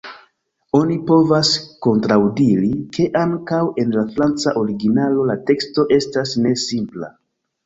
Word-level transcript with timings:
Oni 0.77 0.95
povas 1.09 1.51
kontraŭdiri, 1.87 2.69
ke 2.97 3.05
ankaŭ 3.21 3.61
en 3.83 3.93
la 3.99 4.07
franca 4.17 4.55
originalo 4.63 5.27
la 5.33 5.37
teksto 5.53 5.87
estas 6.01 6.35
ne 6.49 6.57
simpla. 6.65 7.13